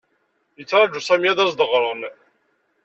[0.59, 2.01] Yettaṛaju Smi ad as-d-ɣren.